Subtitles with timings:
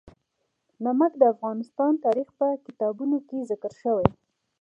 [0.83, 4.15] نمک د افغان تاریخ په کتابونو کې ذکر شوی دي.